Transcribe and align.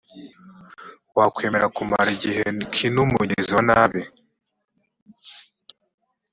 wakwemera 1.17 1.67
kumara 1.75 2.09
igihe 2.15 2.41
kiniumugizi 2.73 3.51
wa 3.55 3.63
nabi 3.69 4.01